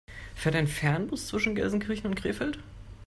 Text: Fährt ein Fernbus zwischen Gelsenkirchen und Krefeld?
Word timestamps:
Fährt 0.33 0.55
ein 0.55 0.65
Fernbus 0.65 1.27
zwischen 1.27 1.53
Gelsenkirchen 1.53 2.07
und 2.07 2.15
Krefeld? 2.15 2.57